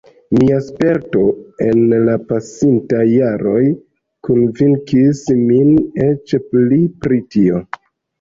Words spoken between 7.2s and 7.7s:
tio.